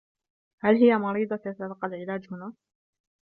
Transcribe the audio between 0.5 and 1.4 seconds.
هل هي مريضة